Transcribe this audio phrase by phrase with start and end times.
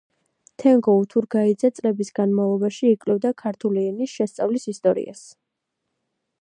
[0.61, 5.25] თედო უთურგაიძე წლების განმავლობაში იკვლევდა ქართული ენის შესწავლის ისტორიას.